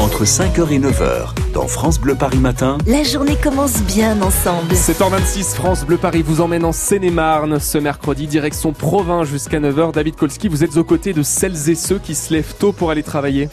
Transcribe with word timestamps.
Entre 0.00 0.24
5h 0.24 0.70
et 0.70 0.80
9h, 0.80 1.52
dans 1.54 1.68
France 1.68 2.00
Bleu 2.00 2.16
Paris 2.16 2.38
Matin, 2.38 2.78
La 2.86 3.04
journée 3.04 3.36
commence 3.36 3.80
bien 3.82 4.20
ensemble. 4.20 4.74
7h26, 4.74 5.54
France 5.54 5.84
Bleu 5.84 5.98
Paris 5.98 6.22
vous 6.22 6.40
emmène 6.40 6.64
en 6.64 6.72
Seine-et-Marne 6.72 7.60
ce 7.60 7.78
mercredi, 7.78 8.26
direction 8.26 8.72
Provins 8.72 9.24
jusqu'à 9.24 9.60
9h. 9.60 9.92
David 9.92 10.16
Kolski, 10.16 10.48
vous 10.48 10.64
êtes 10.64 10.76
aux 10.76 10.84
côtés 10.84 11.12
de 11.12 11.22
celles 11.22 11.70
et 11.70 11.76
ceux 11.76 11.98
qui 11.98 12.16
se 12.16 12.32
lèvent 12.32 12.54
tôt 12.58 12.72
pour 12.72 12.90
aller 12.90 13.04
travailler. 13.04 13.48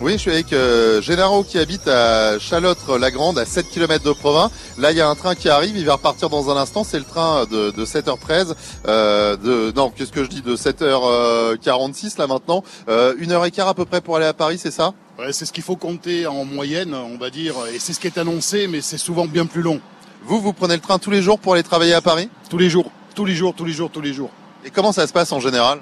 Oui, 0.00 0.12
je 0.14 0.18
suis 0.18 0.30
avec 0.30 0.52
euh, 0.52 1.00
Génaro 1.02 1.44
qui 1.44 1.58
habite 1.58 1.86
à 1.86 2.38
Chalotre-la-Grande, 2.38 3.38
à 3.38 3.44
7 3.44 3.68
km 3.68 4.04
de 4.04 4.12
Provins. 4.12 4.50
Là, 4.78 4.90
il 4.90 4.96
y 4.96 5.00
a 5.00 5.08
un 5.08 5.14
train 5.14 5.34
qui 5.34 5.48
arrive, 5.48 5.76
il 5.76 5.84
va 5.84 5.94
repartir 5.94 6.28
dans 6.28 6.50
un 6.50 6.56
instant. 6.56 6.82
C'est 6.82 6.98
le 6.98 7.04
train 7.04 7.44
de, 7.44 7.70
de 7.70 7.84
7h13. 7.84 8.54
Euh, 8.88 9.36
de, 9.36 9.72
non, 9.76 9.90
qu'est-ce 9.90 10.10
que 10.10 10.24
je 10.24 10.28
dis 10.28 10.42
De 10.42 10.56
7h46 10.56 12.18
là 12.18 12.26
maintenant. 12.26 12.64
Euh, 12.88 13.14
une 13.18 13.32
heure 13.32 13.44
et 13.44 13.50
quart 13.50 13.68
à 13.68 13.74
peu 13.74 13.84
près 13.84 14.00
pour 14.00 14.16
aller 14.16 14.26
à 14.26 14.32
Paris, 14.32 14.58
c'est 14.60 14.72
ça? 14.72 14.92
Ouais, 15.22 15.32
c'est 15.32 15.46
ce 15.46 15.52
qu'il 15.52 15.62
faut 15.62 15.76
compter 15.76 16.26
en 16.26 16.44
moyenne, 16.44 16.94
on 16.94 17.16
va 17.16 17.30
dire, 17.30 17.54
et 17.72 17.78
c'est 17.78 17.92
ce 17.92 18.00
qui 18.00 18.08
est 18.08 18.18
annoncé, 18.18 18.66
mais 18.66 18.80
c'est 18.80 18.98
souvent 18.98 19.26
bien 19.26 19.46
plus 19.46 19.62
long. 19.62 19.80
Vous, 20.24 20.40
vous 20.40 20.52
prenez 20.52 20.74
le 20.74 20.80
train 20.80 20.98
tous 20.98 21.12
les 21.12 21.22
jours 21.22 21.38
pour 21.38 21.52
aller 21.52 21.62
travailler 21.62 21.94
à 21.94 22.00
Paris? 22.00 22.28
Tous 22.50 22.58
les 22.58 22.68
jours, 22.68 22.90
tous 23.14 23.24
les 23.24 23.36
jours, 23.36 23.54
tous 23.54 23.64
les 23.64 23.72
jours, 23.72 23.88
tous 23.88 24.00
les 24.00 24.12
jours. 24.12 24.30
Et 24.64 24.70
comment 24.70 24.90
ça 24.90 25.06
se 25.06 25.12
passe 25.12 25.30
en 25.30 25.38
général? 25.38 25.78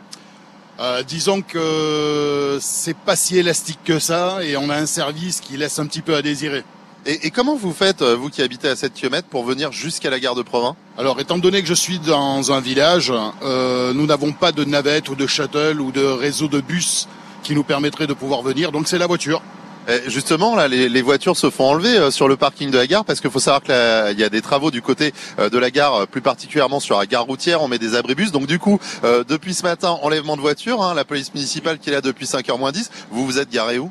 Euh, 0.79 1.03
disons 1.03 1.41
que 1.41 2.59
c'est 2.61 2.97
pas 2.97 3.17
si 3.17 3.39
élastique 3.39 3.79
que 3.83 3.99
ça, 3.99 4.45
et 4.45 4.59
on 4.59 4.69
a 4.69 4.77
un 4.77 4.85
service 4.85 5.41
qui 5.41 5.57
laisse 5.57 5.79
un 5.79 5.87
petit 5.87 6.03
peu 6.03 6.17
à 6.17 6.21
désirer. 6.21 6.63
et, 7.07 7.27
et 7.27 7.31
comment 7.31 7.57
vous 7.57 7.73
faites, 7.73 8.03
euh, 8.03 8.17
vous 8.17 8.29
qui 8.29 8.43
habitez 8.43 8.69
à 8.69 8.77
7 8.77 8.93
km, 8.93 9.27
pour 9.27 9.45
venir 9.45 9.73
jusqu'à 9.73 10.11
la 10.11 10.21
gare 10.21 10.35
de 10.35 10.43
Provins? 10.43 10.77
Alors, 10.99 11.19
étant 11.19 11.39
donné 11.39 11.63
que 11.63 11.69
je 11.69 11.73
suis 11.73 11.99
dans 11.99 12.53
un 12.53 12.61
village, 12.61 13.11
euh, 13.43 13.95
nous 13.95 14.05
n'avons 14.05 14.33
pas 14.33 14.53
de 14.53 14.65
navette 14.65 15.09
ou 15.09 15.15
de 15.15 15.27
shuttle 15.27 15.81
ou 15.81 15.93
de 15.93 16.05
réseau 16.05 16.49
de 16.49 16.61
bus 16.61 17.09
qui 17.43 17.55
nous 17.55 17.65
permettrait 17.65 18.07
de 18.07 18.15
pouvoir 18.15 18.43
venir, 18.43 18.73
donc 18.73 18.89
c'est 18.89 18.99
la 18.99 19.07
voiture. 19.07 19.43
Eh, 19.89 20.11
Justement, 20.11 20.55
là, 20.57 20.69
les, 20.69 21.03
voitures 21.03 21.37
se 21.37 21.49
font 21.51 21.65
enlever 21.65 21.97
euh, 21.97 22.11
sur 22.11 22.29
le 22.29 22.37
parking 22.37 22.71
de 22.71 22.77
la 22.77 22.87
gare 22.87 23.05
parce 23.05 23.21
qu'il 23.21 23.31
faut 23.31 23.41
savoir 23.41 23.63
qu'il 23.63 24.19
y 24.21 24.25
a 24.25 24.29
des 24.29 24.43
travaux 24.43 24.71
du 24.71 24.83
côté 24.83 25.13
euh, 25.39 25.49
de 25.49 25.59
la 25.59 25.71
gare, 25.71 25.95
euh, 26.03 26.07
plus 26.07 26.21
particulièrement 26.21 26.81
sur 26.81 26.99
la 26.99 27.07
gare 27.07 27.25
routière. 27.25 27.63
On 27.63 27.69
met 27.69 27.79
des 27.79 27.95
abribus. 27.95 28.31
Donc 28.31 28.47
du 28.47 28.59
coup, 28.59 28.79
euh, 29.05 29.25
depuis 29.27 29.55
ce 29.55 29.63
matin, 29.63 29.99
enlèvement 30.03 30.37
de 30.37 30.43
voitures. 30.43 30.83
hein, 30.83 30.95
la 30.95 31.05
police 31.05 31.33
municipale 31.35 31.79
qui 31.79 31.89
est 31.91 31.93
là 31.93 32.03
depuis 32.03 32.27
5h 32.27 32.59
moins 32.59 32.73
10. 32.73 32.91
Vous 33.11 33.25
vous 33.25 33.39
êtes 33.39 33.51
garé 33.51 33.79
où? 33.79 33.91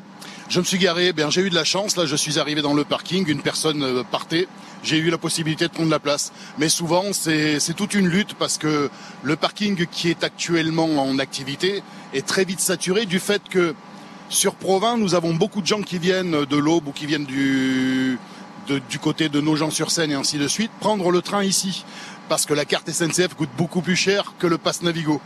Je 0.50 0.58
me 0.58 0.64
suis 0.64 0.78
garé, 0.78 1.12
bien 1.12 1.30
j'ai 1.30 1.42
eu 1.42 1.50
de 1.50 1.54
la 1.54 1.62
chance, 1.64 1.96
là 1.96 2.06
je 2.06 2.16
suis 2.16 2.40
arrivé 2.40 2.60
dans 2.60 2.74
le 2.74 2.82
parking, 2.84 3.24
une 3.28 3.40
personne 3.40 3.84
euh, 3.84 4.02
partait, 4.02 4.48
j'ai 4.82 4.98
eu 4.98 5.08
la 5.08 5.16
possibilité 5.16 5.68
de 5.68 5.72
prendre 5.72 5.90
la 5.90 6.00
place. 6.00 6.32
Mais 6.58 6.68
souvent 6.68 7.04
c'est 7.12 7.60
toute 7.76 7.94
une 7.94 8.08
lutte 8.08 8.34
parce 8.34 8.58
que 8.58 8.90
le 9.22 9.36
parking 9.36 9.86
qui 9.86 10.10
est 10.10 10.24
actuellement 10.24 10.88
en 11.08 11.20
activité 11.20 11.84
est 12.14 12.26
très 12.26 12.44
vite 12.44 12.58
saturé 12.58 13.06
du 13.06 13.20
fait 13.20 13.40
que 13.48 13.74
sur 14.28 14.56
Provins 14.56 14.96
nous 14.98 15.14
avons 15.14 15.34
beaucoup 15.34 15.60
de 15.62 15.66
gens 15.68 15.82
qui 15.82 15.98
viennent 15.98 16.44
de 16.44 16.56
l'Aube 16.56 16.88
ou 16.88 16.92
qui 16.92 17.06
viennent 17.06 17.26
du, 17.26 18.18
de- 18.66 18.80
du 18.90 18.98
côté 18.98 19.28
de 19.28 19.40
Nogent-sur-Seine 19.40 20.10
et 20.10 20.14
ainsi 20.14 20.36
de 20.38 20.48
suite, 20.48 20.72
prendre 20.80 21.12
le 21.12 21.22
train 21.22 21.44
ici. 21.44 21.84
Parce 22.30 22.46
que 22.46 22.54
la 22.54 22.64
carte 22.64 22.88
SNCF 22.88 23.34
coûte 23.34 23.48
beaucoup 23.58 23.80
plus 23.80 23.96
cher 23.96 24.34
que 24.38 24.46
le 24.46 24.56
pass 24.56 24.82
Navigo. 24.82 25.20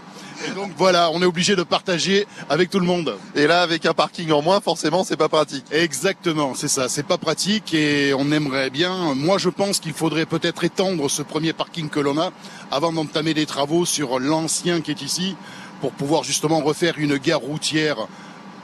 Et 0.49 0.53
donc 0.53 0.71
voilà, 0.79 1.11
on 1.11 1.21
est 1.21 1.27
obligé 1.27 1.55
de 1.55 1.63
partager 1.63 2.27
avec 2.49 2.71
tout 2.71 2.81
le 2.81 2.87
monde. 2.87 3.19
Et 3.35 3.47
là, 3.47 3.61
avec 3.61 3.85
un 3.85 3.93
parking 3.93 4.33
en 4.33 4.41
moins, 4.41 4.63
forcément, 4.63 5.05
c'est 5.05 5.19
pas 5.19 5.29
pratique. 5.29 5.67
Exactement, 5.71 6.55
c'est 6.55 6.67
ça. 6.67 6.89
C'est 6.89 7.03
pas 7.03 7.19
pratique 7.19 7.75
et 7.75 8.15
on 8.15 8.33
aimerait 8.33 8.71
bien. 8.71 9.15
Moi, 9.15 9.37
je 9.37 9.51
pense 9.51 9.81
qu'il 9.81 9.93
faudrait 9.93 10.25
peut-être 10.25 10.65
étendre 10.65 11.11
ce 11.11 11.21
premier 11.21 11.53
parking 11.53 11.91
que 11.91 12.01
l'on 12.01 12.19
a 12.19 12.33
avant 12.71 12.91
d'entamer 12.91 13.35
des 13.35 13.45
travaux 13.45 13.85
sur 13.85 14.19
l'ancien 14.19 14.81
qui 14.81 14.91
est 14.91 15.03
ici 15.03 15.37
pour 15.83 15.93
pouvoir 15.93 16.25
justement 16.25 16.61
refaire 16.61 16.95
une 16.97 17.19
gare 17.19 17.41
routière 17.41 17.99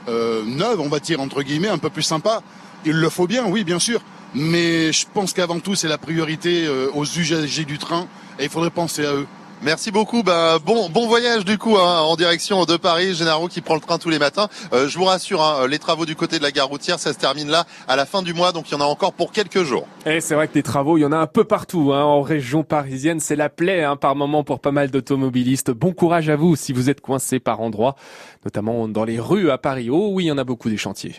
euh, 0.09 0.41
neuve, 0.47 0.79
on 0.79 0.89
va 0.89 0.99
dire 0.99 1.21
entre 1.21 1.43
guillemets, 1.43 1.67
un 1.67 1.77
peu 1.77 1.91
plus 1.91 2.01
sympa. 2.01 2.41
Il 2.85 2.93
le 2.93 3.09
faut 3.09 3.27
bien, 3.27 3.45
oui, 3.45 3.63
bien 3.63 3.77
sûr. 3.77 4.01
Mais 4.33 4.91
je 4.93 5.05
pense 5.13 5.33
qu'avant 5.33 5.59
tout, 5.59 5.75
c'est 5.75 5.87
la 5.87 5.97
priorité 5.97 6.65
euh, 6.65 6.89
aux 6.93 7.05
usagers 7.05 7.65
du 7.65 7.77
train 7.77 8.07
et 8.39 8.43
il 8.45 8.49
faudrait 8.49 8.69
penser 8.69 9.05
à 9.05 9.13
eux. 9.13 9.27
Merci 9.63 9.91
beaucoup. 9.91 10.23
Ben, 10.23 10.57
bon, 10.65 10.89
bon 10.89 11.07
voyage 11.07 11.45
du 11.45 11.59
coup 11.59 11.77
hein, 11.77 11.99
en 11.99 12.15
direction 12.15 12.65
de 12.65 12.77
Paris. 12.77 13.13
Génaro 13.13 13.47
qui 13.47 13.61
prend 13.61 13.75
le 13.75 13.79
train 13.79 13.99
tous 13.99 14.09
les 14.09 14.17
matins. 14.17 14.47
Euh, 14.73 14.87
je 14.87 14.97
vous 14.97 15.05
rassure, 15.05 15.43
hein, 15.43 15.67
les 15.67 15.77
travaux 15.77 16.07
du 16.07 16.15
côté 16.15 16.39
de 16.39 16.43
la 16.43 16.51
gare 16.51 16.67
routière, 16.67 16.97
ça 16.97 17.13
se 17.13 17.19
termine 17.19 17.47
là 17.47 17.65
à 17.87 17.95
la 17.95 18.07
fin 18.07 18.23
du 18.23 18.33
mois, 18.33 18.53
donc 18.53 18.71
il 18.71 18.73
y 18.73 18.75
en 18.75 18.81
a 18.81 18.85
encore 18.85 19.13
pour 19.13 19.31
quelques 19.31 19.61
jours. 19.61 19.85
Et 20.07 20.19
c'est 20.19 20.33
vrai 20.33 20.47
que 20.47 20.53
des 20.53 20.63
travaux, 20.63 20.97
il 20.97 21.01
y 21.01 21.05
en 21.05 21.11
a 21.11 21.17
un 21.17 21.27
peu 21.27 21.43
partout 21.43 21.91
hein, 21.93 22.01
en 22.01 22.23
région 22.23 22.63
parisienne. 22.63 23.19
C'est 23.19 23.35
la 23.35 23.49
plaie 23.49 23.83
hein, 23.83 23.97
par 23.97 24.15
moment 24.15 24.43
pour 24.43 24.61
pas 24.61 24.71
mal 24.71 24.89
d'automobilistes. 24.89 25.69
Bon 25.69 25.93
courage 25.93 26.29
à 26.29 26.35
vous 26.35 26.55
si 26.55 26.73
vous 26.73 26.89
êtes 26.89 27.01
coincé 27.01 27.39
par 27.39 27.61
endroits, 27.61 27.95
notamment 28.43 28.87
dans 28.87 29.03
les 29.03 29.19
rues 29.19 29.51
à 29.51 29.59
Paris. 29.59 29.91
Oh 29.91 30.09
oui, 30.13 30.23
il 30.23 30.27
y 30.27 30.31
en 30.31 30.39
a 30.39 30.43
beaucoup 30.43 30.71
des 30.71 30.77
chantiers. 30.77 31.17